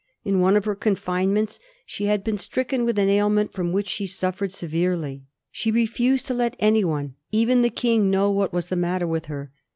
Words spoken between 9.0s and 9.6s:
with her.